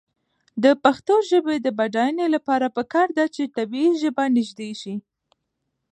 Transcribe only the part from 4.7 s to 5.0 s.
شي.